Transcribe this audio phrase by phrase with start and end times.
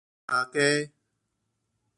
[0.25, 0.89] 大家